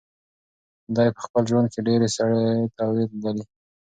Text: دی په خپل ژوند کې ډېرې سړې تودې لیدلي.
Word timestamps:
دی 0.95 1.07
په 1.15 1.21
خپل 1.25 1.43
ژوند 1.49 1.67
کې 1.73 1.79
ډېرې 1.87 2.07
سړې 2.15 2.43
تودې 2.77 3.03
لیدلي. 3.11 3.45